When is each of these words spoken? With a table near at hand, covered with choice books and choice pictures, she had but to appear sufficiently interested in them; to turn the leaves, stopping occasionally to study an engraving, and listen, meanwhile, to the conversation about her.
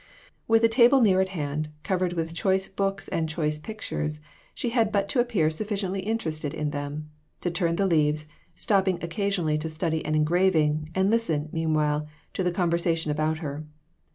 With 0.47 0.63
a 0.63 0.67
table 0.67 0.99
near 0.99 1.21
at 1.21 1.29
hand, 1.37 1.69
covered 1.83 2.13
with 2.13 2.33
choice 2.33 2.67
books 2.67 3.07
and 3.09 3.29
choice 3.29 3.59
pictures, 3.59 4.19
she 4.55 4.69
had 4.69 4.91
but 4.91 5.07
to 5.09 5.19
appear 5.19 5.51
sufficiently 5.51 5.99
interested 5.99 6.55
in 6.55 6.71
them; 6.71 7.11
to 7.41 7.51
turn 7.51 7.75
the 7.75 7.85
leaves, 7.85 8.25
stopping 8.55 8.97
occasionally 9.03 9.59
to 9.59 9.69
study 9.69 10.03
an 10.03 10.15
engraving, 10.15 10.89
and 10.95 11.11
listen, 11.11 11.49
meanwhile, 11.51 12.07
to 12.33 12.41
the 12.41 12.51
conversation 12.51 13.11
about 13.11 13.37
her. 13.45 13.63